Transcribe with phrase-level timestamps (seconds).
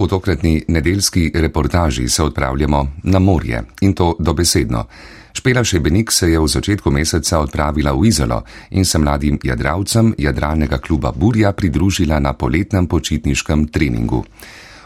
[0.00, 4.84] V tokratni nedeljski reportaži se odpravljamo na morje in to dobesedno.
[5.32, 10.78] Špela Šebenik se je v začetku meseca odpravila v Izolo in se mladim jadravcem jadralnega
[10.78, 14.24] kluba Burja pridružila na poletnem počitniškem treningu.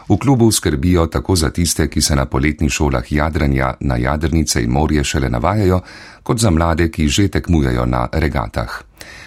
[0.09, 4.69] V klubu skrbijo tako za tiste, ki se na poletnih šolah jadranja na jadrnice in
[4.69, 5.79] morje šele navajajo,
[6.23, 8.83] kot za mlade, ki že tekmujejo na regatah.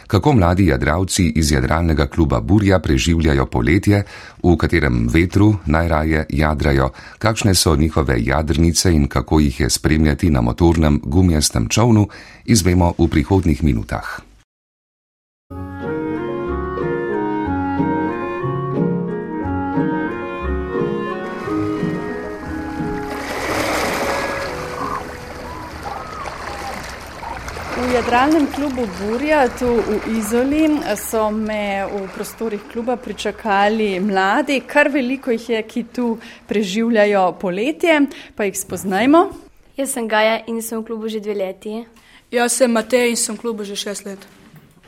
[0.07, 4.03] Kako mladi jadravci iz jadralnega kluba Burja preživljajo poletje,
[4.43, 10.41] v katerem vetru najraje jadrajo, kakšne so njihove jadrnice in kako jih je spremljati na
[10.41, 12.09] motornem gumijastem čovnu,
[12.45, 14.21] izvemo v prihodnih minutah.
[27.97, 35.33] Jadralnem klubu Burja, tu v Izoli, so me v prostorih kluba pričakali mladi, kar veliko
[35.33, 38.01] jih je, ki tu preživljajo poletje,
[38.37, 39.23] pa jih spoznajmo.
[39.77, 41.87] Jaz sem Gaja in sem v klubu že dve leti.
[42.31, 44.21] Jaz sem Matej in sem v klubu že šest let.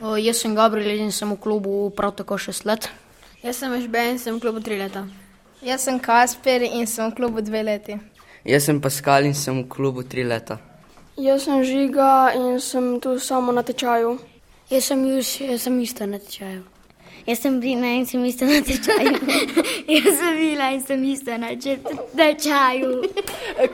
[0.01, 2.91] O, jaz sem Gabriel in sem v klubu prav tako šest let.
[3.41, 5.07] Jaz sem Žben in sem v klubu tri leta.
[5.65, 7.97] Jaz sem Kasper in sem v klubu dve leti.
[8.45, 10.68] Jaz sem Paskal in sem v klubu tri leta.
[11.19, 14.17] Jaz sem Žiga in sem tu samo na tečaju.
[14.71, 16.63] Jaz sem Juž, jaz sem isto na tečaju.
[17.27, 19.19] Jaz sem Brina in sem isto na tečaju.
[19.95, 21.49] jaz sem Vila in sem isto na
[22.15, 23.03] tečaju.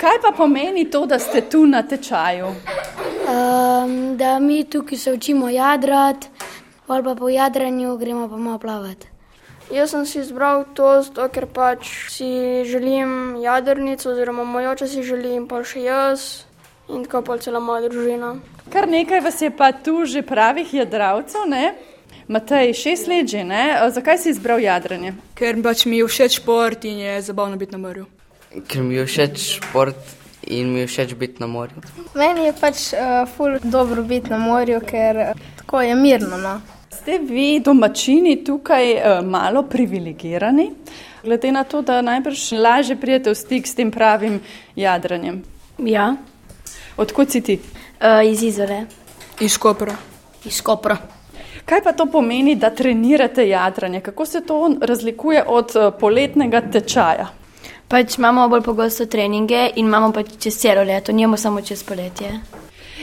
[0.01, 2.47] Kaj pa pomeni to, da ste tu na tečaju?
[2.47, 6.27] Um, da mi tukaj se učimo jadrati,
[6.87, 9.07] ali pa po jadranju gremo pa malo plavati.
[9.71, 15.03] Jaz sem si izbral to, zato, ker pač si želim jadrnico, oziroma moj oče si
[15.03, 16.44] želim, pa še jaz
[16.89, 18.35] in tako pa cela moja družina.
[18.73, 21.73] Kar nekaj vas je pa tu že pravih jadravcev, ne?
[22.27, 23.77] Matej, šest let že, ne?
[23.93, 25.13] Zakaj si izbral jadranje?
[25.37, 28.05] Ker pač mi je všeč šport in je zabavno biti na morju.
[28.67, 30.15] Ker mi je všeč šport
[30.47, 31.83] in mi je všeč biti na morju.
[32.15, 36.37] Meni je pač uh, ful dobro biti na morju, ker uh, tako je mirno.
[36.37, 36.59] No?
[36.93, 40.71] Ste vi domačini tukaj uh, malo privilegirani,
[41.23, 44.39] glede na to, da najbrž lažje prijete v stik s tem pravim
[44.75, 45.43] jadranjem?
[45.77, 46.15] Ja.
[46.97, 47.59] Odkud si ti?
[47.99, 48.85] Uh, iz Izole.
[49.39, 49.95] Iz Kopra.
[50.45, 50.97] Iz Kopra.
[51.65, 54.01] Kaj pa to pomeni, da trenirate jadranje?
[54.01, 57.27] Kako se to razlikuje od poletnega tečaja?
[57.87, 62.31] Pač imamo bolj pogosto treninge in imamo pač čez celo leto, nijemo samo čez poletje.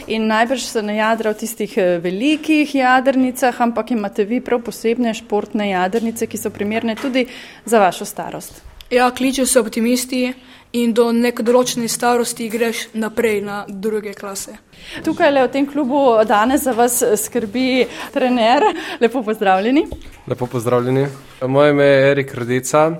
[0.06, 5.69] In najbrž se ne jadra v tistih velikih jadrnicah, ampak imate vi prav posebne športne
[5.70, 7.26] jadrnice, ki so primerne tudi
[7.64, 8.62] za vašo starost.
[8.91, 10.32] Ja, kličejo se optimisti
[10.72, 14.56] in do neke določene starosti greš naprej na druge klase.
[15.04, 18.64] Tukaj le v tem klubu danes za vas skrbi trener.
[19.00, 19.86] Lepo pozdravljeni.
[20.26, 21.06] Lepo pozdravljeni.
[21.46, 22.90] Moje ime je Erik Rdica.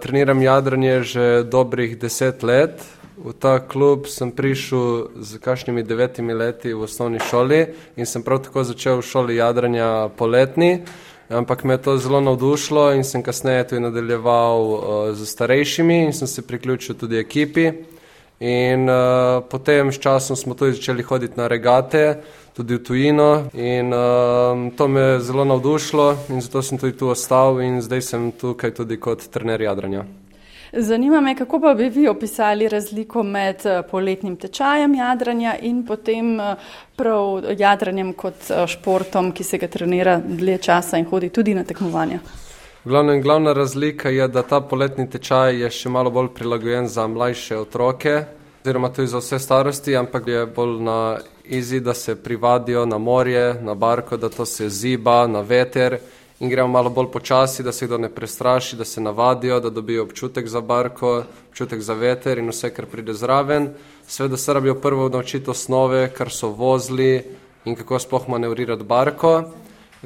[0.00, 2.80] Treniram jadranje že dobrih deset let.
[3.18, 7.66] V ta klub sem prišel z kakšnimi devetimi leti v osnovni šoli
[7.98, 10.86] in sem prav tako začel v šoli jadranja poletni.
[11.28, 14.80] Ampak me je to zelo navdušilo in sem kasneje tudi nadaljeval uh,
[15.12, 17.72] z starejšimi in sem se priključil tudi ekipi.
[18.40, 22.22] In uh, potem s časom smo tudi začeli hoditi na regate,
[22.56, 27.08] tudi v tujino in uh, to me je zelo navdušilo in zato sem tudi tu
[27.08, 30.04] ostal in zdaj sem tukaj tudi kot trener jadranja.
[30.72, 33.56] Zanima me, kako pa bi vi opisali razliko med
[33.90, 36.38] poletnim tečajem jadranja in potem
[36.96, 42.18] prav jadranjem kot športom, ki se ga trenira dlje časa in hodi tudi na tekmovanja.
[42.84, 47.56] Glavna, glavna razlika je, da ta poletni tečaj je še malo bolj prilagojen za mlajše
[47.56, 48.14] otroke,
[48.62, 53.54] oziroma tudi za vse starosti, ampak je bolj na izi, da se privadijo na morje,
[53.62, 55.98] na barko, da to se ziba, na veter
[56.40, 60.02] in gremo malo bolj počasi, da se kdo ne prestraši, da se navadijo, da dobijo
[60.02, 63.70] občutek za barko, občutek za veter in vse, kar pride zraven.
[64.06, 67.24] Seveda se rabijo prvo naučiti osnove, kar so vozili
[67.64, 69.42] in kako sploh manevrirati barko.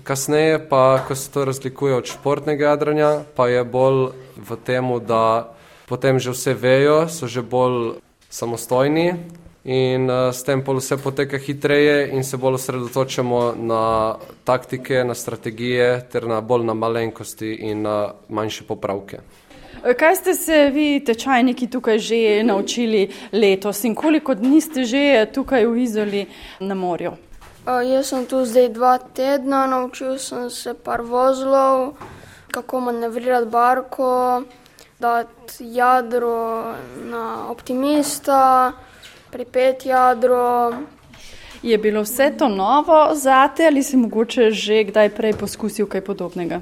[0.02, 5.52] Kasneje pa, ko se to razlikuje od športnega jadranja, pa je bolj v tem, da
[5.88, 8.00] potem že vse vejo, so že bolj
[8.30, 15.04] samostojni in uh, s tem pol vse poteka hitreje in se bolj osredotočamo na taktike,
[15.04, 19.20] na strategije ter na bolj na malenkosti in na manjše popravke.
[19.98, 25.66] Kaj ste se vi, tečajniki, tukaj že naučili letos in koliko dni ste že tukaj
[25.66, 26.26] v Izoli
[26.60, 27.12] na morju?
[27.66, 31.94] Uh, jaz sem tu zdaj dva tedna, naučil sem se par vozlov,
[32.50, 34.42] kako manevrirati barko,
[34.98, 36.74] dati jadro
[37.06, 38.72] na optimista,
[39.32, 40.72] pripet jadro.
[41.62, 46.60] Je bilo vse to novo zate ali si mogoče že kdaj prej poskusil kaj podobnega?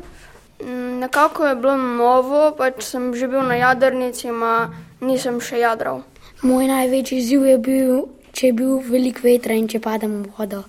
[1.01, 4.69] Nekako je bilo novo, pač sem že bil na jadrnici, ma
[5.01, 6.03] nisem še jadral.
[6.43, 7.97] Moj največji izziv je bil,
[8.33, 10.63] če je bil velik veter in če padem v vodo.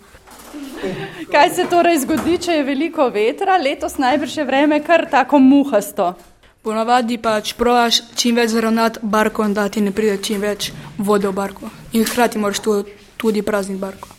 [1.32, 3.60] Kaj se torej zgodi, če je veliko vetra?
[3.60, 6.14] Letos najbrž je vreme kar tako muhasto.
[6.62, 10.68] Ponavadi pač provaš čim več zravnati barko, da ti ne pride čim več
[10.98, 11.72] vode v barko.
[11.98, 12.76] In hkrati moraš tu
[13.18, 14.10] tudi prazniti barko.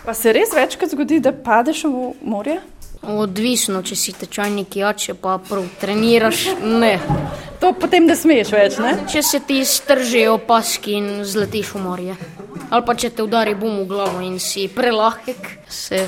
[0.00, 2.56] Pa se res večkrat zgodi, da padeš v morje?
[3.04, 6.94] Odvisno, če si tečajnik, ja, če pa prav treniraš, ne.
[7.60, 8.94] To potem ne smeš več, ne?
[9.12, 12.16] Če se ti stržijo paski in zletiš v morje.
[12.70, 16.06] Ali pa če te udari bum v glavo in si prelahek, se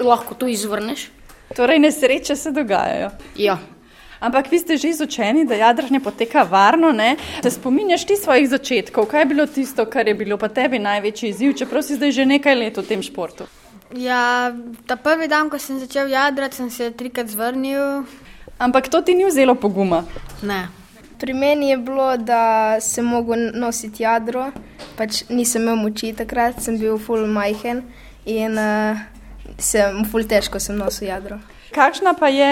[0.00, 1.10] lahko tu izvrneš.
[1.52, 3.12] Torej, nesreče se dogajajo.
[3.36, 3.60] Ja.
[4.20, 7.16] Ampak vi ste že izučeni, da jadranje poteka varno, ne?
[7.42, 9.06] Se spominjaš ti svojih začetkov?
[9.06, 12.26] Kaj je bilo tisto, kar je bilo pa tebi največji izziv, čeprav si zdaj že
[12.26, 13.46] nekaj let v tem športu?
[13.94, 14.54] Ja,
[14.86, 18.02] ta prvi dan, ko sem začel jadrati, sem se trikrat zvrnil.
[18.58, 20.04] Ampak to ti ni vzelo poguma?
[20.42, 20.68] Ne.
[21.18, 24.50] Pri meni je bilo, da sem mogel nositi jadro,
[24.98, 27.84] pač nisem imel moči takrat, sem bil full majhen
[28.26, 28.98] in uh,
[29.58, 31.38] sem full težko sem nosil jadro.
[31.74, 32.50] Kakšna pa je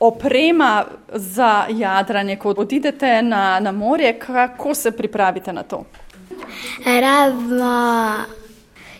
[0.00, 5.84] oprema za jadranje, ko odidete na, na morje, kako se pripravite na to?
[6.86, 8.24] Rabimo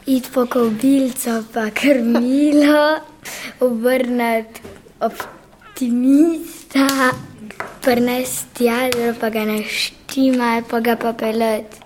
[0.07, 3.01] iti po kobilco, pa krmilo,
[3.61, 4.61] obrniti
[5.01, 6.87] optimista,
[7.83, 11.79] prnesti jadro, pa ga naštima, pa ga pa peleti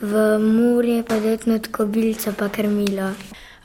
[0.00, 3.10] v morje, pa dati not kobilco, pa krmilo.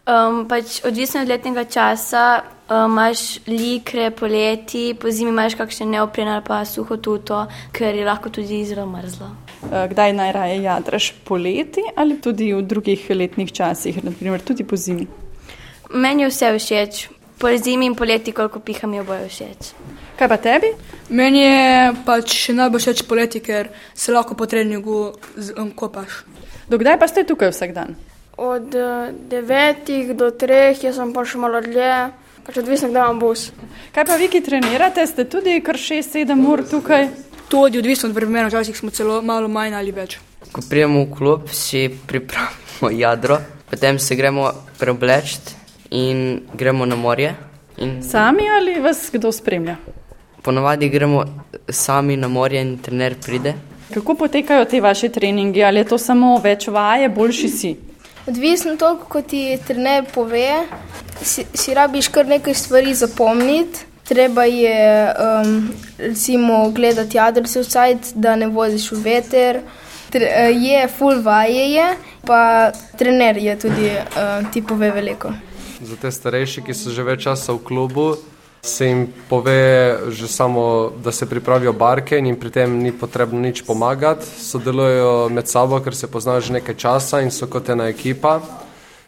[0.08, 6.44] Um, pač odvisno od letnega časa imaš likre poleti, po zimi imaš kakšne neoprene ali
[6.46, 9.30] pa suho tuto, ker je lahko tudi zelo mrzlo.
[9.90, 15.08] Kdaj najraje jadraš poleti ali tudi v drugih letnih časih, naprimer tudi po zimi?
[15.94, 17.08] Meni je vse všeč,
[17.40, 19.74] po zimi in poleti, koliko piha mi oboje všeč.
[20.20, 20.70] Kaj pa tebi?
[21.10, 25.16] Meni je pač še najbolj všeč poleti, ker se lahko po treningu
[25.76, 26.24] kopaš.
[26.70, 27.96] Dokdaj pa ste tukaj vsak dan?
[28.38, 28.76] Od
[29.32, 32.12] devetih do treh, jaz sem pa še malo dlje,
[32.46, 33.52] pač odvisno, kdaj imam bus.
[33.96, 37.08] Kaj pa vi, ki trenirate, ste tudi kar 6-7 ur tukaj?
[37.50, 40.20] Tudi odvisno od vremena, včasih smo celo malo manj ali več.
[40.52, 43.40] Ko prijemo v klub, si pripravimo jadro,
[43.70, 45.40] potem se gremo preobleči
[45.92, 47.36] in gremo na morje.
[47.78, 49.78] In Sami ali vas kdo spremlja?
[50.42, 51.24] Ponavadi gremo
[51.70, 53.54] sami na morje in trener pride.
[53.94, 55.64] Kako potekajo te vaše treningi?
[55.64, 57.76] Ali je to samo več vaje, boljši si?
[58.30, 60.66] Odvisno toliko, kot ti trener pove,
[61.22, 63.86] si, si rabiš kar nekaj stvari zapomniti.
[64.10, 69.62] Treba je um, recimo gledati jadrce vsaj, da ne voziš v veter.
[70.10, 71.88] Tre, je full vaje, je,
[72.26, 75.34] pa trener je tudi uh, ti pove veliko.
[75.82, 78.08] Za te starejše, ki so že več časa v klubu,
[78.62, 83.40] se jim pove že samo, da se pripravijo barke in jim pri tem ni potrebno
[83.40, 84.26] nič pomagati.
[84.26, 88.40] Sodelujejo med sabo, ker se poznajo že nekaj časa in so kot ena ekipa.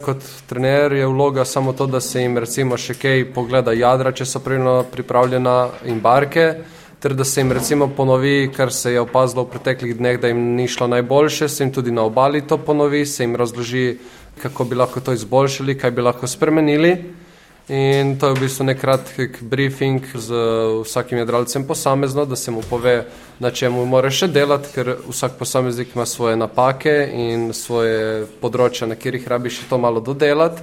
[0.02, 4.26] Kot trener je vloga samo to, da se jim recimo še kaj pogleda jadra, če
[4.26, 6.56] so pravilno pripravljena in barke,
[7.00, 10.56] ter da se jim recimo ponovi, kar se je opazilo v preteklih dneh, da jim
[10.56, 13.98] ni šlo najboljše, se jim tudi na obali to ponovi, se jim razloži,
[14.42, 16.96] kako bi lahko to izboljšali, kaj bi lahko spremenili.
[17.72, 20.36] In to je v bistvu nek kratek briefing z
[20.84, 23.06] vsakim jadralcem posamezno, da se mu pove,
[23.40, 28.98] na čemu mora še delati, ker vsak posameznik ima svoje napake in svoje področja, na
[29.00, 30.60] katerih rabi še to malo dodelati.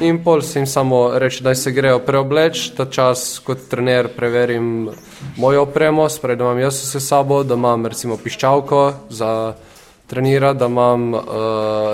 [0.00, 4.88] In pol se jim samo reče, da se grejo preobleči, ta čas kot trener preverim
[5.36, 9.34] mojo opremo, sprej, da imam jaz vse sabo, da imam recimo piščalko za
[10.08, 11.20] trenira, da imam uh,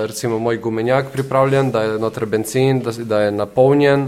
[0.06, 4.06] recimo moj gumenjak pripravljen, da je noter benzin, da, da je napolnjen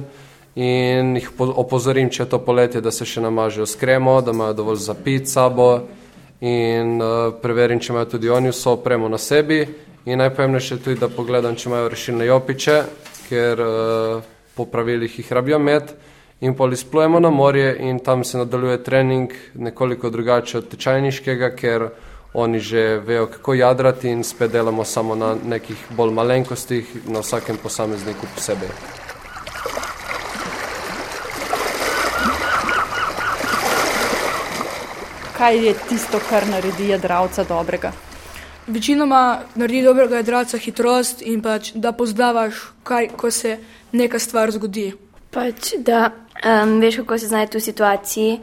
[0.56, 3.66] in jih opozorim, če je to poletje, da se še namažejo.
[3.68, 5.68] S kremo, da imajo dovolj za pit sabo
[6.40, 9.60] in uh, preverim, če imajo tudi oni vso opremo na sebi.
[10.06, 12.80] In najpomembnejše tudi, da pogledam, če imajo rešilne jopiče,
[13.28, 15.92] ker uh, po pravilih jih rabijo med
[16.40, 21.88] in pol izplujemo na morje in tam se nadaljuje trening nekoliko drugače od tečajniškega, ker
[22.34, 27.56] oni že vejo, kako jadrati in spet delamo samo na nekih bolj malenkostih, na vsakem
[27.56, 28.68] posamezniku posebej.
[35.36, 37.90] Kaj je tisto, kar naredi jadralca dobrega?
[38.66, 43.58] Večinoma naredi dobrega jadralca hitrost in pač, da poznavaš, kaj, ko se
[43.92, 44.94] neka stvar zgodi.
[45.36, 48.38] Pač, da um, veš, kako se znajti v situaciji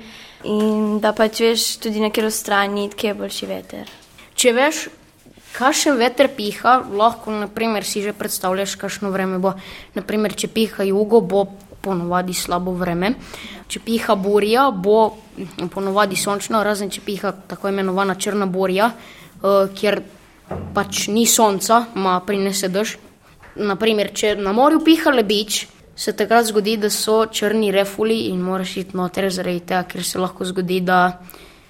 [0.53, 3.89] in da pač veš tudi na katero stran, kje je boljši veter.
[4.38, 4.85] Če veš,
[5.57, 9.57] kakšen veter piha, lahko naprimer, si že predstavljaš, kakšno vreme bo.
[9.97, 11.47] Naprimer, če piha jugo, bo
[11.84, 13.13] ponovadi slabo vreme.
[13.68, 15.13] Če piha burja, bo
[15.74, 20.02] ponovadi sončno, razen če piha tako imenovana črna burja, uh, kjer
[20.74, 22.98] pač ni sonca, ma prinese dež.
[23.54, 25.63] Naprimer, če na morju piha lebič,
[25.96, 30.22] se takrat zgodi, da so črni refuli in moraš iti noter zaradi tega, ker se
[30.22, 31.20] lahko zgodi, da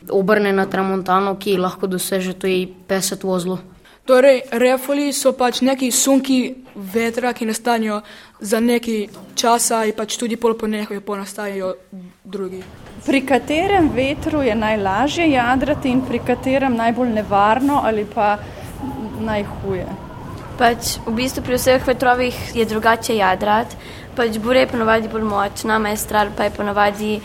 [0.10, 3.60] obrne na tramontano, ki lahko doseže tudi 50 vozlo.
[4.04, 6.38] Torej, refuli so pač neki sunki
[6.76, 8.02] vetra, ki nastanejo
[8.40, 8.98] za neki
[9.40, 11.70] časa in pač tudi pol po nehoju ponastajajo
[12.24, 12.60] drugi.
[13.06, 18.36] Pri katerem vetru je najlažje jadrati in pri katerem najbolj nevarno ali pa
[19.24, 19.88] najhuje?
[20.60, 23.80] Pač v bistvu pri vseh vetrovih je drugače jadrati.
[24.20, 27.18] Pač burja je ponovadi bolj močna, majstral pa je ponovadi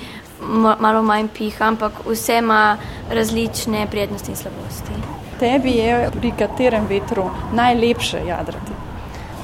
[0.78, 2.78] malo manj piha, ampak vse ima
[3.10, 5.17] različne prednosti in slabosti.
[5.38, 8.72] Tebi je pri katerem vetru najlepše jadrati?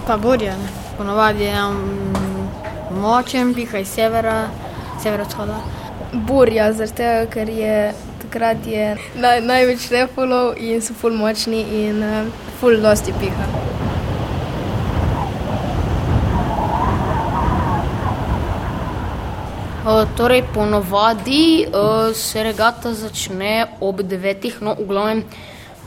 [0.06, 0.54] Pa burja,
[0.98, 1.62] ponovadi je
[2.90, 4.48] močen, piha iz severa,
[5.02, 5.60] severovzhoda.
[6.12, 12.26] Burja, zato ker je takrat je naj, največ refulov in so ful močni in uh,
[12.58, 13.46] ful dosti piha.
[19.84, 25.24] Uh, torej, ponovadi uh, se regata začne ob devetih, no, v glavnem,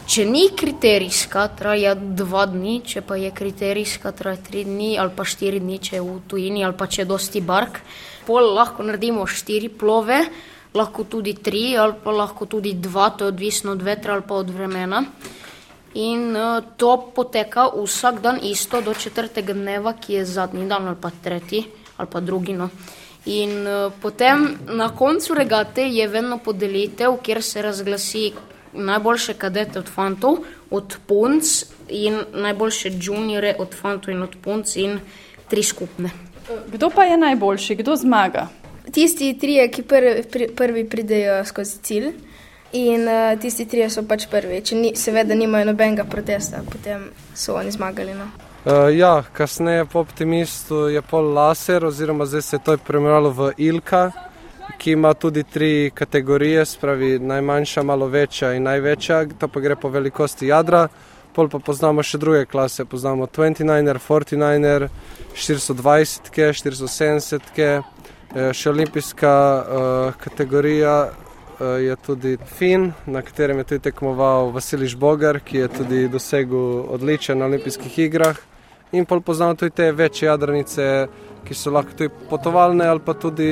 [0.07, 5.25] če ni kriterijska, traja dva dni, če pa je kriterijska, traja tri dni ali pa
[5.27, 7.81] štiri dni, če je v tujini ali pa če je dosti bark.
[8.27, 10.21] Pol lahko naredimo štiri plove,
[10.75, 14.39] lahko tudi tri ali pa lahko tudi dva, to je odvisno od vetra ali pa
[14.39, 15.03] od vremena.
[15.97, 20.99] In uh, to poteka vsak dan isto do četrtega dneva, ki je zadnji dan ali
[21.01, 21.65] pa tretji
[21.97, 22.53] ali pa drugi.
[22.53, 22.69] No.
[23.25, 28.31] In uh, potem na koncu regate je vedno podelitev, kjer se razglasi
[28.73, 30.37] najboljše kadete od fantov,
[30.69, 34.99] od punc in najboljše juniore od fantov in od punc in
[35.47, 36.09] tri skupne.
[36.71, 38.47] Kdo pa je najboljši, kdo zmaga?
[38.91, 42.11] Tisti trije, ki prvi, pri, prvi pridejo skozi cilj.
[42.73, 44.59] In uh, tisti trije so pač prvi.
[44.61, 47.05] Če ni, seveda nimajo nobenega protesta, potem
[47.35, 48.13] so oni zmagali.
[48.13, 48.27] No.
[48.67, 53.51] Uh, ja, kasneje po optimistu je pol laser, oziroma zdaj se je to premenovalo v
[53.57, 54.11] Ilka,
[54.77, 59.89] ki ima tudi tri kategorije, spravi najmanjša, malo večja in največja, to pa gre po
[59.89, 60.87] velikosti jadra.
[61.35, 64.87] Pol pa poznamo še druge klase, poznamo 29er, 49er,
[65.37, 67.51] 420, 470,
[68.57, 75.39] še olimpijska uh, kategorija uh, je tudi Fin, na katerem je tudi tekmoval Vasiliš Bogar,
[75.39, 78.41] ki je tudi dosegel odličen na olimpijskih igrah
[78.91, 81.07] in pol poznamo tudi te večje jadrnice,
[81.47, 83.49] ki so lahko tudi potovalne ali pa tudi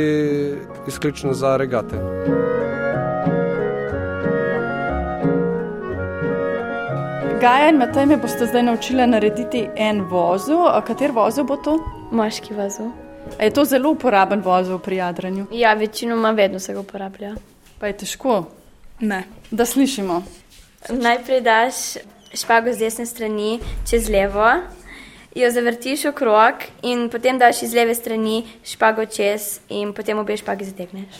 [0.88, 1.96] izključno za regate.
[7.42, 10.82] Gaja in Matej me boste zdaj naučili narediti en vozel.
[10.88, 11.78] Kater vozel bo to?
[12.12, 12.90] Moški vozel.
[13.40, 15.46] Je to zelo uporaben vozel pri jadranju?
[15.52, 17.36] Ja, večinoma vedno se ga uporablja.
[17.80, 18.44] Pa je težko?
[19.00, 19.24] Ne.
[19.52, 20.24] Da slišimo.
[20.90, 21.76] Najprej daš
[22.34, 24.48] špago z desne strani čez levo,
[25.36, 30.66] jo zavrtiš okrog in potem daš iz leve strani špago čez in potem obe špagi
[30.66, 31.16] zategneš.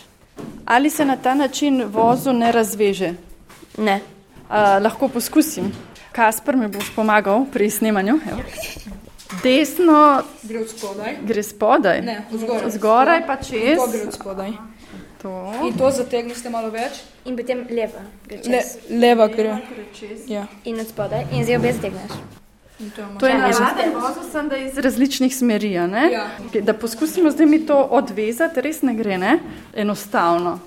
[0.64, 3.12] Ali se na ta način vozu ne razveže?
[3.78, 4.00] Ne.
[4.48, 5.72] A, lahko poskusim.
[6.12, 8.18] Kasper mi boš pomagal pri snemanju.
[8.30, 8.40] Evo.
[9.42, 11.16] Desno gre od spodaj.
[11.22, 12.00] Gre spodaj.
[12.02, 12.70] Ne, zgoraj.
[12.70, 13.76] Zgoraj pa čez.
[13.76, 14.52] To gre od spodaj.
[15.22, 15.52] To.
[15.66, 17.02] In to zategnete malo več.
[17.24, 18.48] In potem leva gre čez.
[18.48, 19.58] Le, leva gre.
[20.26, 20.46] Ja.
[20.64, 21.26] In od spodaj.
[21.32, 22.18] In zdaj obe zategneš.
[23.20, 25.72] To je navaden vozel, sem da iz različnih smeri.
[25.72, 25.88] Ja.
[26.62, 29.38] Da poskusimo zdaj mi to odvezati, res ne gre, ne?
[29.74, 30.58] enostavno.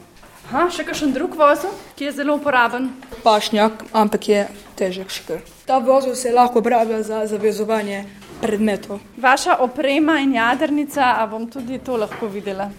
[0.50, 2.88] Ha, še kakšen drug vozel, ki je zelo uporaben?
[3.22, 4.48] Pašnjak, ampak je
[4.80, 5.44] težek škr.
[5.70, 8.02] Ta vozel se lahko uporablja za zavezovanje
[8.42, 9.04] predmetov.
[9.22, 12.72] Vaša oprema in jadrnica, a bom tudi to lahko videla?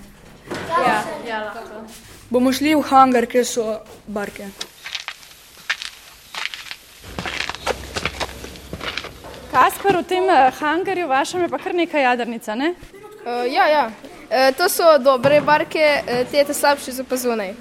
[0.51, 1.85] Ja, ja lahko.
[2.31, 3.69] Bomo šli v hangar, kjer so
[4.11, 4.51] barke.
[9.51, 10.29] Kasper, v tem
[10.61, 12.75] hangarju vašem je pa kar nekaj jadrnica, ne?
[13.27, 13.87] Uh, ja, ja.
[14.31, 15.87] Uh, to so dobre barke,
[16.31, 17.55] te te slabše za pazunaj.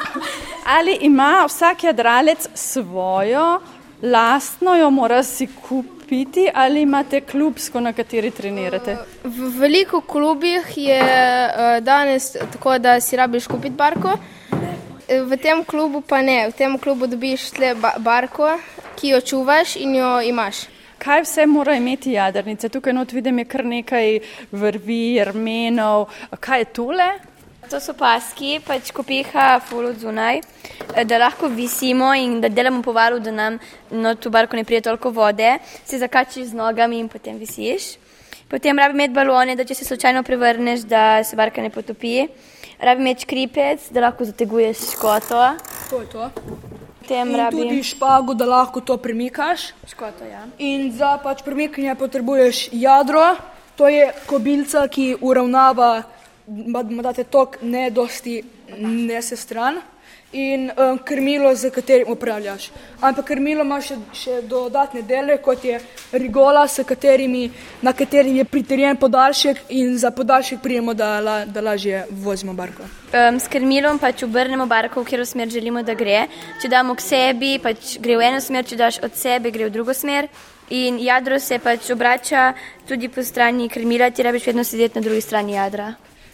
[0.76, 3.60] Ali ima vsak jadralec svojo,
[4.02, 8.96] lastno jo mora si kupiti ali imate klubsko, na kateri trenirate?
[9.24, 14.18] Uh, v veliko klubih je uh, danes tako, da si rabiš kupiti barko.
[15.10, 18.58] V tem klubu pa ne, v tem klubu dobiš tle barko,
[18.98, 20.66] ki jo čuvaš in jo imaš.
[21.00, 22.68] Kaj vse mora imeti jadrnice?
[22.68, 24.18] Tukaj not vidim je kar nekaj
[24.52, 26.10] vrvi, armenov.
[26.40, 27.06] Kaj je tole?
[27.70, 30.40] To so paski, pač ko piha full od zunaj,
[31.06, 33.56] da lahko visimo in da delamo po valu, da nam
[33.90, 35.54] no, tu barko ne prije toliko vode,
[35.84, 37.94] se zakačiš z nogami in potem visiš.
[38.50, 42.26] Potem rabi imeti balone, da če se slučajno prevrneš, da se barka ne potopi.
[42.80, 45.48] Rabi imeti škripec, da lahko zateguješ škoto.
[45.90, 46.30] To je to.
[47.10, 49.72] Potem In rabi tudi špago, da lahko to premikaš.
[49.90, 50.46] škoto, ja.
[50.58, 53.34] In za pač premikanje potrebuješ jadro,
[53.74, 56.02] to je kobilca, ki uravnava,
[56.46, 58.42] da date tok ne dosti
[58.78, 59.80] nese stran.
[60.32, 62.68] In um, krmilo, z katerim upravljaš.
[63.00, 65.80] Ampak krmilo ima še, še dodatne dele, kot je
[66.12, 67.48] rigola, katerimi,
[67.82, 72.86] na katerem je pritrjen podaljšek in za podaljšek prijemo, da, la, da lažje vozimo barko.
[73.10, 76.28] Um, s krmilom pač obrnemo barko, v katero smer želimo, da gre.
[76.62, 79.74] Če damo k sebi, pač gre v eno smer, če daš od sebe, gre v
[79.74, 80.28] drugo smer.
[80.70, 82.52] In jadro se pač obrača
[82.86, 85.90] tudi po strani krmila, ti rabiš vedno sedeti na drugi strani jadra.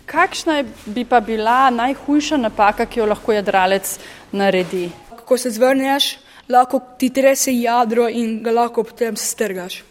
[0.06, 3.98] Kakšna bi pa bila najhujša napaka, ki jo lahko jadralec
[4.32, 4.90] naredi?
[5.26, 6.16] Ko se zvrneš,
[6.48, 9.82] lahko ti trese jadro in ga lahko potem strgaš.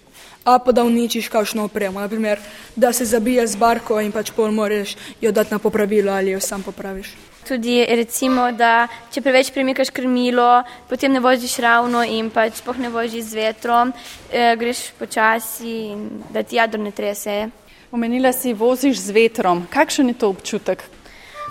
[0.45, 2.39] A pa da uničiš kakšno opremo, naprimer,
[2.75, 6.39] da se zabije z barko in pač pol moraš jo dati na popravilo ali jo
[6.39, 7.11] sam popraviš.
[7.47, 12.89] Tudi recimo, da če preveč premikaš krmilo, potem ne voziš ravno in pač spoh ne
[12.89, 13.93] voziš z vetrom,
[14.31, 17.64] eh, greš počasi in da ti jadro ne trese.
[17.95, 19.61] Omenila si, voziš z vetrom.
[19.71, 20.81] Kakšen je to občutek?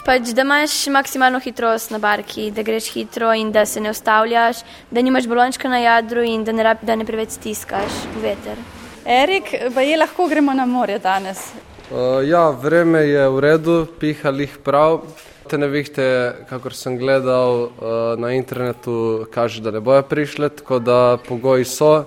[0.04, 4.60] Pač, da imaš maksimalno hitrost na barki, da greš hitro in da se ne ustavljaš,
[4.90, 8.60] da nimaš balončka na jadru in da ne, rab, da ne preveč stiskaš veter.
[9.08, 11.40] Erik, pa je lahko gremo na morje danes.
[11.88, 15.00] Uh, ja, vreme je v redu, piha lih prav.
[15.48, 16.04] Te nevihte,
[16.52, 22.04] kakor sem gledal uh, na internetu, kaže, da ne bojo prišle, tako da pogoji so.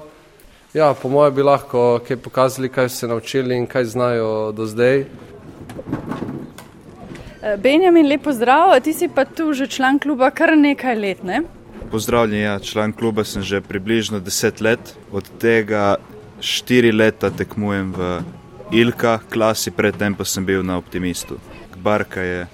[0.78, 4.66] Ja, po mojem bi lahko kaj pokazali, kaj so se naučili in kaj znajo do
[4.66, 5.06] zdaj.
[7.64, 11.42] Benjamin, lepo zdrav, ti si pa tu že član kluba kar nekaj let, ne?
[11.92, 15.96] Pozdravljen, ja, član kluba sem že približno 10 let, od tega
[16.40, 18.22] 4 leta tekmujem v
[18.72, 21.40] Ilka klasi, predtem pa sem bil na Optimistu.
[21.82, 22.48] Barka je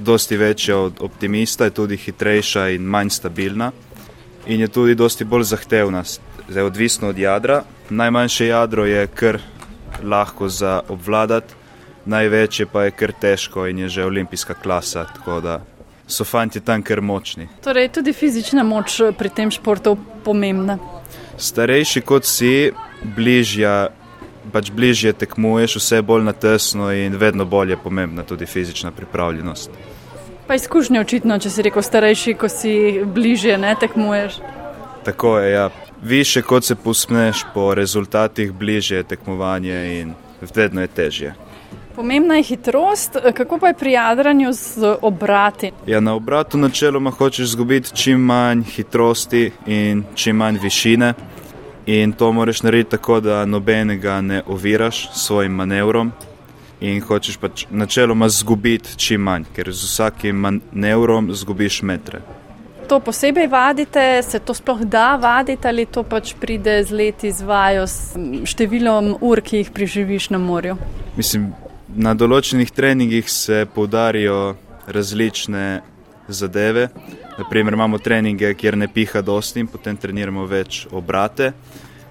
[0.00, 3.72] dosti večja od Optimista, je tudi hitrejša in manj stabilna
[4.46, 6.02] in je tudi dosti bolj zahtevna,
[6.52, 7.62] zdaj odvisno od jadra.
[7.90, 9.38] Najmanjše jadro je kar
[10.02, 11.54] lahko za obvladati,
[12.04, 15.60] največje pa je kar težko in je že olimpijska klasa, tako da
[16.06, 17.48] so fanti tam kar močni.
[17.64, 20.78] Torej, tudi fizična moč pri tem športu pomembna.
[21.38, 22.72] Starejši kot si,
[23.16, 23.88] bližja,
[24.52, 29.70] pač bližje tekmuješ, vse bolj na tesno in vedno bolj je pomembna tudi fizična pripravljenost.
[30.46, 34.40] Pa izkušnje očitno, če si rekel starejši, ko si bližje ne tekmuješ.
[35.04, 35.70] Tako je, ja.
[36.02, 40.14] Više kot se posmeš po rezultatih, bližje je tekmovanje in
[40.54, 41.34] vedno je težje.
[41.96, 45.72] Pomembna je hitrost, kako pa je pri jadranju z obrati?
[45.86, 51.14] Ja, na obratu načeloma hočeš izgubiti čim manj hitrosti in čim manj višine.
[51.86, 56.12] In to moraš narediti tako, da nobenega ne oviraš s svojim manevrom.
[56.80, 62.20] In hočeš pač načeloma izgubiti čim manj, ker z vsakim manevrom izgubiš metre.
[62.88, 67.46] To posebej vadite, se to sploh da vaditi ali to pač pride z leti, z
[67.46, 68.18] vajo, s
[68.48, 70.76] številom ur, ki jih preživiš na morju?
[71.16, 71.52] Mislim,
[71.94, 75.82] na določenih treningih se poudarijo različne
[76.28, 76.88] zadeve.
[77.38, 81.52] Naprimer, imamo treninge, kjer ne piha dosti in potem treniramo več obrate.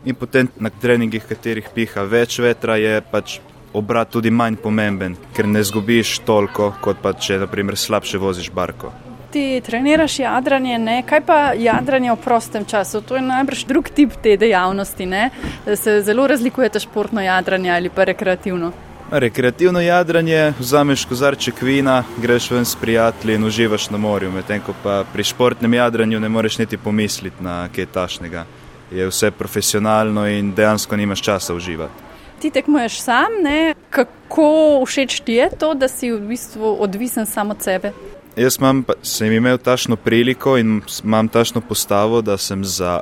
[0.05, 3.39] In potem na treningih, katerih piha več vetra, je pač
[3.73, 8.91] obrat tudi manj pomemben, ker ne zgubiš toliko, kot pa če naprimer slabše voziš barko.
[9.31, 11.03] Ti treniraš jadranje, ne?
[11.07, 13.01] kaj pa jadranje v prostem času?
[13.01, 15.29] To je najbrž drug tip te dejavnosti, ne?
[15.65, 18.71] da se zelo razlikujete športno jadranje ali pa rekreativno.
[19.11, 24.73] Rekreativno jadranje, vzameš kozarček vina, greš ven s prijatelji in uživaš na morju, medtem ko
[24.83, 28.45] pa pri športnem jadranju ne moreš niti pomisliti na kaj tašnega.
[28.91, 31.93] Je vse profesionalno in dejansko nimaš časa uživati.
[32.41, 33.75] Ti tekmuješ sam, ne?
[33.89, 37.91] kako všeč ti je to, da si v bistvu odvisen samo od sebe?
[38.35, 42.99] Jaz imam, sem imel tašno priliko in imam tašno postavo, da sem za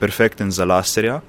[0.00, 1.20] perfekten za laserja.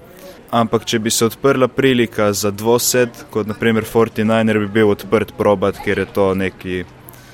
[0.52, 5.78] Ampak, če bi se odprla prilika za dvosed, kot naprimer 49er, bi bil odprt probat,
[5.86, 6.84] ker je to nekaj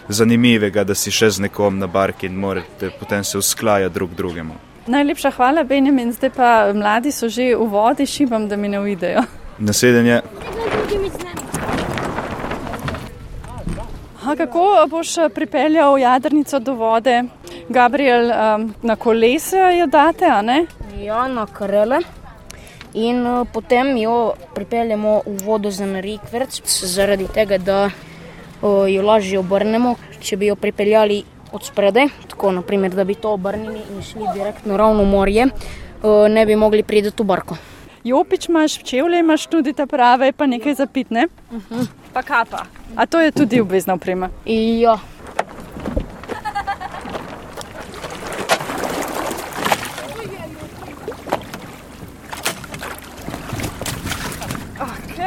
[0.10, 4.56] zanimivega, da si še z nekom na barki in morate potem se usklajati drug drugemu.
[4.88, 9.24] Najlepša hvala, Benjamin, zdaj pa mladi so že v vodi, šibam, da mi ne uidejo.
[9.60, 10.22] Naslednje.
[14.30, 17.24] A kako boš pripeljal jadrnico do vode?
[17.70, 20.65] Gabriel, um, na kolese jo date, a ne?
[21.02, 21.98] Ja, na krele.
[22.94, 29.39] In uh, potem jo pripeljemo v vodo za narikverc, zaradi tega, da uh, jo lažje
[29.39, 29.96] obrnemo.
[30.22, 34.78] Če bi jo pripeljali od spredaj, tako naprimer, da bi to obrnili in šli direktno
[34.78, 37.58] ravno v morje, uh, ne bi mogli priti v barko.
[38.10, 41.28] Jopič imaš, čevlje imaš tudi ta prave, pa nekaj zapitne.
[41.52, 41.88] Uh -huh.
[42.13, 42.65] Pa kapa.
[42.95, 44.30] A to je tudi obvezna oprema?
[44.45, 44.98] Ja.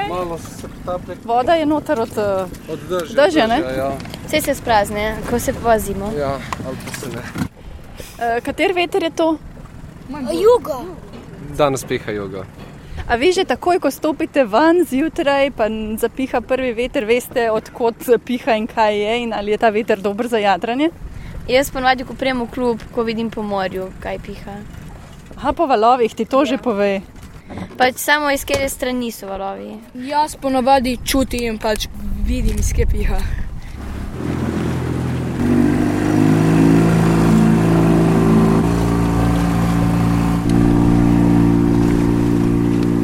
[0.08, 1.12] Malo se tape.
[1.24, 3.24] Voda je noter od, eh, Od dežja.
[3.46, 3.46] dežja?
[3.76, 3.92] Ja,
[4.26, 6.12] Vse se sprazne, ko se vozimo.
[6.18, 7.22] ja, ali pa se ne.
[8.18, 9.38] Eh, Kater veter je to?
[10.32, 10.84] Jugo.
[11.56, 12.44] Danes piha jogo.
[13.12, 15.68] A vi že takoj, ko stopite ven zjutraj, pa
[16.00, 20.32] zapiha prvi veter, veste, odkot piha in kaj je, in ali je ta veter dober
[20.32, 20.88] za jadranje?
[21.44, 24.56] Jaz ponovadi, ko prijem v klub, ko vidim po morju, kaj piha.
[25.36, 27.02] Aha, po valovih ti to že pove.
[27.76, 29.76] Pač samo iz katere strani so valovi.
[30.08, 31.92] Jaz ponavadi čutim in pač
[32.24, 33.20] vidim, iz kje piha.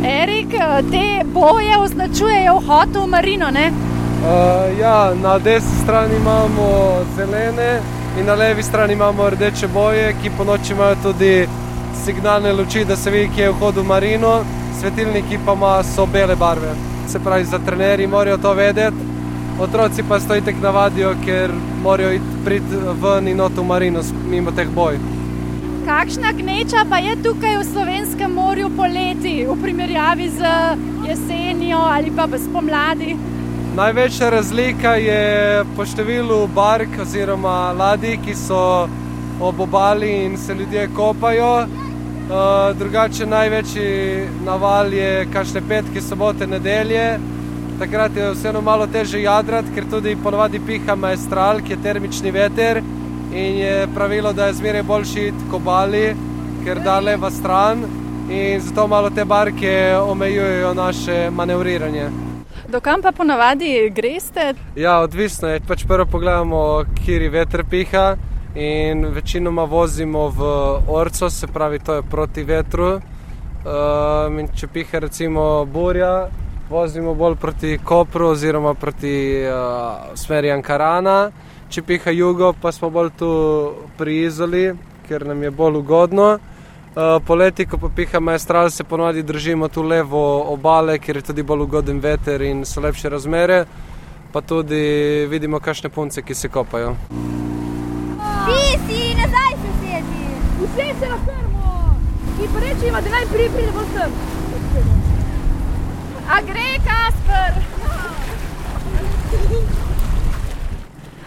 [0.08, 3.70] Erik, eh, te boje označujejo vhod v marino, ne?
[3.70, 7.80] Uh, ja, na desni strani imamo zelene
[8.18, 11.48] in na levi strani imamo rdeče boje, ki po noči imajo tudi
[12.04, 14.40] signalne luči, da se vidi, kje je vhod v marino,
[14.80, 16.72] svetilniki pa ima, so bele barve.
[17.08, 18.96] Se pravi, za trenerji morajo to vedeti,
[19.60, 21.50] otroci pa to itek navadijo, ker
[21.82, 25.17] morajo iti priti ven in not v marino mimo teh boj.
[25.88, 30.51] Kakšna gneča pa je tukaj v slovenskem morju poleti, v primerjavi z
[31.09, 33.16] jesenjo ali pa spomladi?
[33.77, 38.85] Največja razlika je po številu bark oziroma ladij, ki so
[39.40, 41.64] ob obali in se ljudje kopajo.
[41.64, 47.16] Uh, drugače največji naval je kašne petke, sobote, nedelje.
[47.81, 52.85] Takrat je vseeno malo teže jadrati, ker tudi ponovadi piha maestral, ki je termični veter
[53.32, 56.16] in je pravilo, da je zmeraj boljši iti k obali,
[56.64, 57.84] ker da leva stran
[58.30, 62.08] in zato malo te barke omejujejo naše manevriranje.
[62.68, 64.54] Do kam pa ponavadi greste?
[64.76, 65.60] Ja, odvisno je.
[65.60, 68.16] Pač prvo pogledamo, kje veter piha,
[68.54, 70.42] in večinoma vozimo v
[70.88, 73.00] orco, se pravi, to je proti vetru.
[73.68, 76.28] Um, če piha recimo burja,
[76.70, 81.31] vozimo bolj proti Kopru oziroma proti uh, smeri Ankarana.
[81.68, 83.31] Če piha jugo, pa smo bolj tu
[83.98, 84.72] pri Izoli,
[85.09, 86.28] ker nam je bolj ugodno.
[86.98, 91.42] Uh, poleti, ko pa piha maestral, se ponovadi držimo tu levo obale, ker je tudi
[91.42, 93.64] bolj ugoden veter in so lepše razmere.
[94.33, 96.96] Pa tudi vidimo, kakšne punce, ki se kopajo.
[98.48, 100.24] Ti si nazaj, sosedi.
[100.62, 101.96] Vse se na krmo.
[102.42, 105.07] In pa reči, da naj pride, pride bolj sem.
[106.28, 107.52] A gre, Kasper?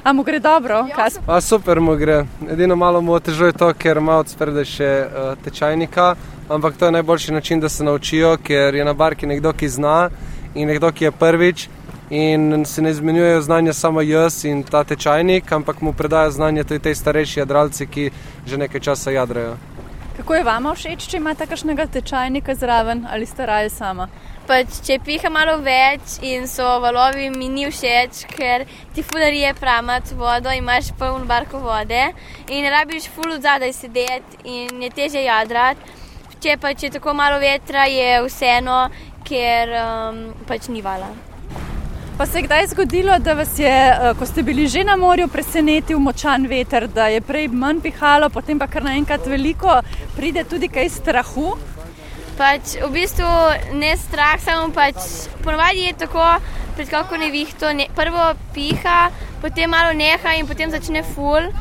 [0.03, 1.23] A mu gre dobro, Kasper?
[1.27, 2.25] A super mu gre.
[2.49, 6.15] Edino malo mu otežuje to, ker ima od spredaj še uh, tečajnika,
[6.49, 10.09] ampak to je najboljši način, da se naučijo, ker je na barki nekdo, ki zna
[10.53, 11.67] in nekdo, ki je prvič.
[12.11, 16.79] In se ne izmenjujejo znanja samo jaz in ta tečajnik, ampak mu predajo znanje tudi
[16.79, 18.09] te starejši jadralci, ki
[18.45, 19.57] že nekaj časa jadrajo.
[20.17, 24.09] Kako je vama všeč, če imate kakšnega tečajnika zraven ali ste raje sama?
[24.51, 30.11] Pač, če piha malo več in so valovi, mi ni všeč, ker ti fularije pramat
[30.19, 32.01] vodo, imaš poln barko vode
[32.51, 35.95] in rabiš ful od zadaj sedeti in je teže jadrati.
[36.43, 38.81] Če pa če tako malo vetra, je vseeno,
[39.23, 41.07] ker um, pač ni vala.
[42.19, 45.31] Pa se je kdaj zgodilo, da vas je, eh, ko ste bili že na morju,
[45.31, 49.79] presenetil močan veter, da je prej manj pihalo, potem pa kar naenkrat veliko,
[50.19, 51.53] pride tudi kaj strahu?
[52.41, 53.29] Pač, v bistvu
[53.77, 54.97] ne strah, samo pač
[55.45, 56.25] ponovadi je tako,
[56.73, 61.53] pred kako ne, prvo piha, potem malo neha in potem začne ful.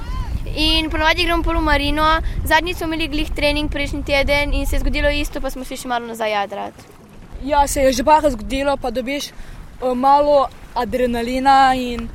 [0.56, 4.80] In ponovadi gremo polo marino, zadnji smo imeli glih trening prejšnji teden in se je
[4.80, 6.88] zgodilo isto, pa smo šli še malo nazaj jadrati.
[7.44, 12.08] Ja, se je že parkrat zgodilo, pa dobiš uh, malo adrenalina in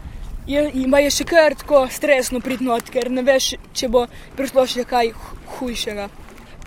[0.49, 4.89] je, ima je še kar tako stresno pridnot, ker ne veš, če bo prišlo še
[4.89, 6.09] kaj hu- hujšega.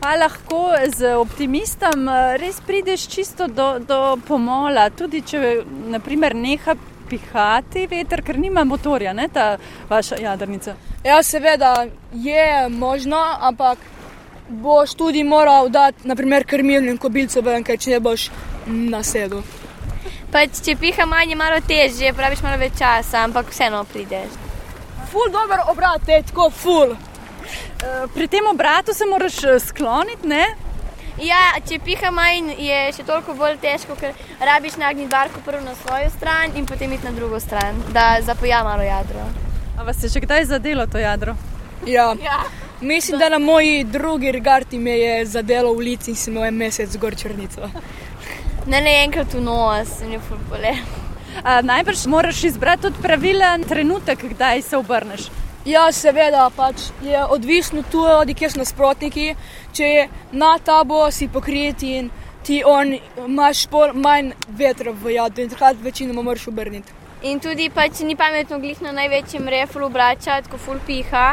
[0.01, 6.77] Pa lahko z optimistom eh, res prideš čisto do, do pomola, tudi če naprimer neha
[7.09, 9.57] pihati veter, ker nima motorja, ne ta
[9.89, 10.77] vaša jadrnica.
[11.05, 13.79] Ja, seveda je možno, ampak
[14.49, 18.29] boš tudi moral dati, naprimer, krmilno kobilco ven, ker če ne boš
[18.67, 19.43] nasedel.
[20.31, 24.37] Pač, če piha manj, je malo težje, praviš malo več časa, ampak vseeno prideš.
[25.11, 26.97] Ful dober obrat, je tako ful.
[27.83, 30.45] Eh, Pri tem obratu se moraš eh, skloniti, ne?
[31.23, 35.75] Ja, če piha manj, je še toliko bolj težko, ker rabiš nagniti barko prvo na
[35.75, 39.25] svojo stran in potem iti na drugo stran, da zapoja malo jadro.
[39.79, 41.35] A vas je že kdaj zadelo to jadro?
[41.87, 42.15] Ja.
[42.23, 42.45] Ja.
[42.81, 46.55] Mislim, da na moji drugi regarti me je zadelo v lice in sem imel en
[46.55, 47.71] mesec gor črnico.
[48.67, 50.75] Ne, ne enkrat v nos, in je fulpole.
[51.63, 55.31] Najbrž moraš izbrati tudi pravilen trenutek, kdaj se obrneš.
[55.69, 59.35] Ja, seveda, pač je odvisno tudi, kje so nasprotniki.
[59.77, 62.09] Če je na tabo, si pokrit in
[62.47, 62.95] ti on
[63.27, 66.97] imaš pol manj vetra v jadu in takrat večinoma moraš obrniti.
[67.29, 71.27] In tudi pač ni pametno glih na največjem reflu obračati, ko ful piha,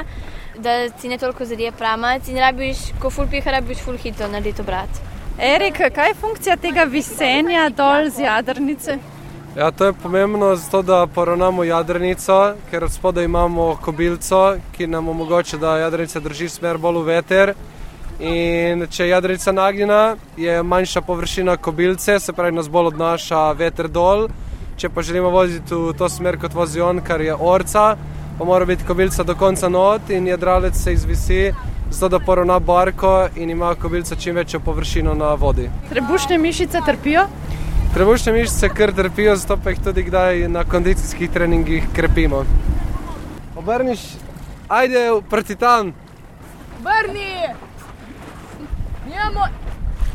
[0.60, 4.65] da si ne toliko zadije pramac in rabiš, ko ful piha, rabiš ful hitro narediti
[4.65, 5.04] obrat.
[5.39, 9.00] Erik, kaj je funkcija tega visenja dol z jadrnice?
[9.55, 15.07] Ja, to je pomembno zato, da poravnamo jadrnico, ker od spodaj imamo kobilco, ki nam
[15.07, 17.53] omogoča, da jadrnica drži smer bolj v veter.
[18.19, 20.01] In če je jadrnica nagnjena,
[20.37, 24.27] je manjša površina kobilce, se pravi, nas bolj odnaša veter dol.
[24.75, 27.95] Če pa želimo voziti v to smer, kot vozi on, kar je orca,
[28.37, 31.53] pa mora biti kobilca do konca not in jadralec se izvisi,
[31.91, 35.69] zato da poravna barko in ima kobilca čim večjo površino na vodi.
[35.89, 37.29] Trebušne mišice trpijo?
[37.95, 42.43] Trebušne mišice kar trpijo, zato pa jih tudi kdaj na kondicijskih treningih krepimo.
[43.55, 43.99] Obrniš,
[44.67, 45.93] ajde proti tam.
[46.84, 47.55] Brni!
[49.08, 49.47] Njemo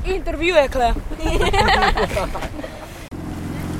[0.07, 0.93] intervjuje, kle.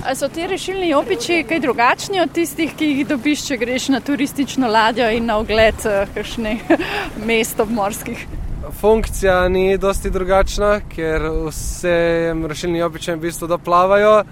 [0.07, 4.01] A so ti rešilni jopiči kaj drugačni od tistih, ki jih dobiš, če greš na
[4.01, 5.77] turistično ladjo in na ogled
[6.15, 6.63] kakšnih
[7.29, 8.27] mest obmorskih?
[8.73, 14.23] Funkcija ni dosti drugačna, ker vsem rešilnim jopičem v bistvu doplavajo.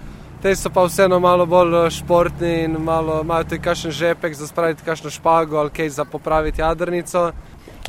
[0.41, 4.85] Te so pa vseeno malo bolj športni in malo, imajo tudi kakšen žepek za spraviti
[4.85, 7.31] kakšno špago ali kaj za popraviti jadrnico.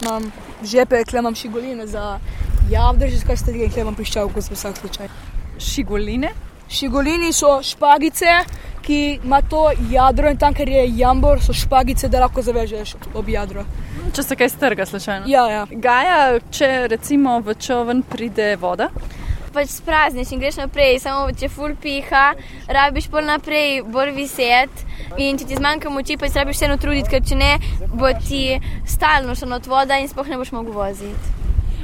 [0.03, 0.33] Imam
[0.65, 2.19] žepek, kle imam šigoline za
[2.71, 5.09] javdrž, kaj ste tega, kle imam piščalko za vsak slučaj.
[5.59, 6.33] Šigoline?
[6.71, 8.35] Šigolini so špagice,
[8.83, 13.29] ki ima to jadro in tam, ker je jambor, so špagice, da lahko zavežeš ob
[13.29, 13.65] jadro.
[14.11, 15.29] Če se kaj strga, slučajno.
[15.31, 15.65] Ja, ja.
[15.71, 18.89] Gaja, če recimo v čovn pride voda.
[19.55, 22.25] Pač sprazniš in greš naprej, samo če ful piha,
[22.75, 24.83] rabiš pol naprej, bolj viset.
[25.19, 27.53] In če ti zmanjka moči, pa se rabiš vseeno truditi, ker če ne,
[27.95, 31.37] bo ti stalno šlo od voda in sploh ne boš mogel voziti.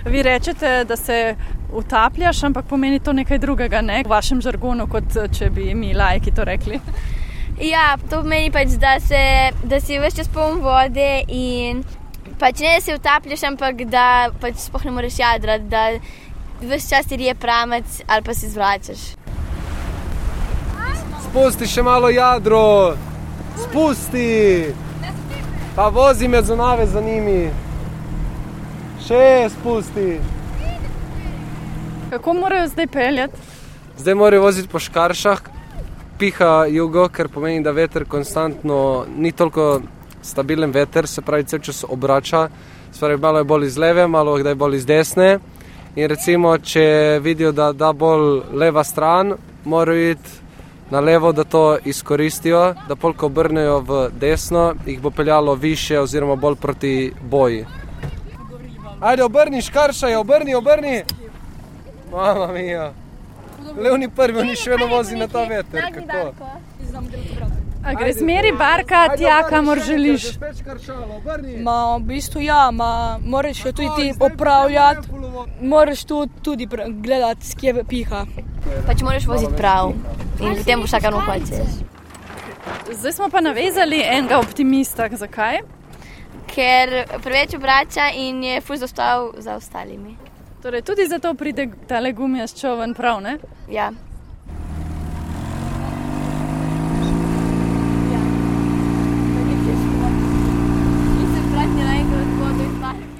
[0.06, 1.36] Vi rečete, da se
[1.74, 4.02] utapljaš, ampak pomeni to nekaj drugega, ne?
[4.06, 6.80] v vašem žargonu, kot če bi mi lajki to rekli.
[7.62, 9.20] Ja, to pomeni pač, da, se,
[9.64, 11.82] da si več čas poln vode in
[12.38, 15.85] pač ne da se utapljaš, ampak da pač sploh ne moreš jadrati, da
[16.61, 19.05] več čas ti je pramec ali pa si zvračaš.
[21.27, 22.96] Spusti še malo jadro,
[23.64, 24.72] spusti,
[25.77, 27.51] pa vozi me zunave za njimi.
[29.07, 30.16] Še spusti.
[32.11, 33.44] Kako morajo zdaj peljati?
[33.99, 35.42] Zdaj morajo voziti po škaršah,
[36.18, 39.81] piha jugo, ker pomeni, da veter konstantno ni toliko
[40.26, 42.48] stabilen veter, se pravi, vse čas obrača.
[42.92, 45.38] Spravi, malo je bolj iz leve, malo je bolj iz desne.
[45.96, 49.34] In recimo, če vidijo, da da bolj leva stran,
[49.64, 50.30] morajo iti
[50.90, 56.36] na levo, da to izkoristijo, da polk obrnejo v desno, jih bo peljalo više oziroma
[56.36, 57.64] bolj proti boji.
[59.00, 61.02] Ajde, obrni, škarša je, obrni, obrni.
[62.12, 62.92] Mama mija.
[63.76, 65.90] Levni prvi, oni še vedno vozi na ta veter.
[65.94, 66.32] Kako?
[67.87, 70.25] A gre zmeri barka tja, kamor želiš?
[71.62, 75.09] Ma, v bistvu ja, ma, moraš jo tudi ti popravljati,
[75.61, 78.25] moraš tu tudi gledati, skje piha.
[78.87, 79.92] Pač moraš voziti prav
[80.40, 81.79] in potem boš tako hočeš.
[82.92, 85.09] Zdaj smo pa navezali enega optimista.
[85.12, 85.61] Zakaj?
[86.51, 90.16] Ker preveč obrača in je fuz zostal za ostalimi.
[90.62, 93.38] Torej, tudi zato pride ta legumija s čovn prav, ne?
[93.70, 93.92] Ja.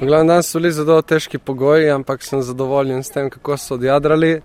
[0.01, 4.43] Glavno danes so bili zelo težki pogoji, ampak sem zadovoljen s tem, kako so odjadrali.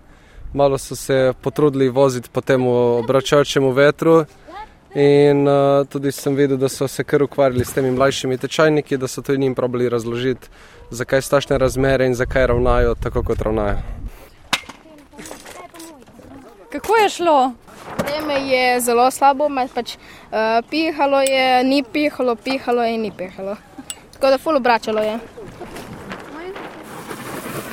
[0.54, 4.24] Malo so se potrudili voziti po tem obračajočemu vetru.
[4.94, 9.08] In uh, tudi sem videl, da so se kar ukvarjali s temi mlajšimi tečajniki, da
[9.08, 10.48] so tudi njim probali razložiti,
[10.90, 13.76] zakaj so tašne razmere in zakaj ravnajo tako, kot ravnajo.
[16.72, 17.52] Kako je šlo?
[17.98, 23.56] Vreme je zelo slabo, pač, uh, pihalo je, ni pihalo, pihalo je, ni pihalo.
[24.12, 25.41] Tako da ful obračalo je.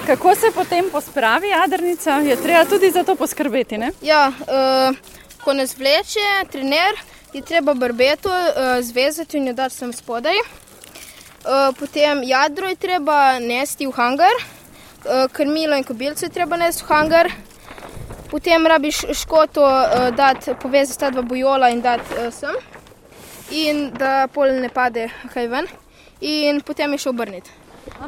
[0.10, 2.12] Kako se potem pospravi jadrnica?
[2.12, 3.92] Je treba tudi za to poskrbeti, ne?
[4.02, 4.96] Ja, uh,
[5.44, 6.98] ko nas vleče, trener,
[7.34, 10.34] je treba barbeto uh, zvezati in jo dati sem spodaj.
[10.34, 16.84] Uh, potem jadro je treba nesti v hangar, uh, krmilo in kobilce je treba nesti
[16.84, 17.32] v hangar.
[18.32, 22.58] Potem rabiš škoto, uh, dati, povezati ta dva bojola in dati uh, sem,
[23.52, 25.70] in da pol ne pade kaj ven.
[26.22, 27.52] In potem je še obrniti.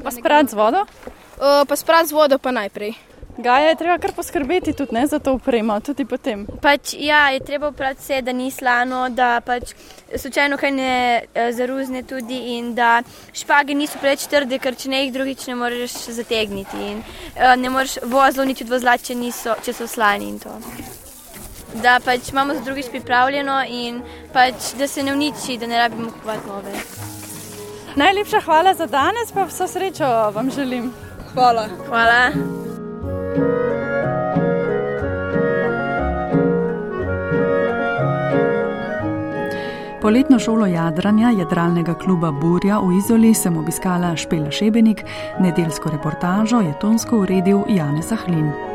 [0.02, 0.88] Pa sprat z vodo?
[1.42, 2.94] Uh, pa sprat z vodo pa najprej.
[3.38, 6.46] Ga je treba kar poskrbeti tudi ne, za to upremo, tudi potem.
[6.62, 9.74] Pač, ja, je treba upraviti vse, da ni slano, da pač
[10.16, 10.94] slučajno kaj ne
[11.58, 13.02] zaruzne tudi in da
[13.34, 16.78] špage niso preveč trde, ker če ne jih drugič ne moreš zategniti.
[16.92, 20.54] In, uh, ne moreš vozlo uničiti vozla, če, niso, če so slani in to.
[21.82, 26.14] Da pač imamo za drugič pripravljeno in pač, da se ne uniči, da ne rabimo
[26.14, 26.84] kupovati nove.
[27.96, 30.06] Najlepša hvala za danes, pa vso srečo
[30.38, 30.92] vam želim.
[31.34, 31.68] Hvala.
[31.88, 32.32] Hvala.
[40.02, 45.04] Poletno šolo jadranja jadralnega kluba Burja v Izoli sem obiskala Špela Šebenik,
[45.40, 48.71] nedeljsko reportažo je tonsko uredil Janez Ahlin.